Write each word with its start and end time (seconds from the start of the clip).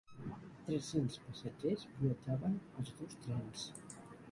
Tres-cents 0.69 1.17
passatgers 1.25 1.85
viatjaven 1.99 2.59
als 2.81 2.93
dos 2.97 3.17
trens. 3.29 3.71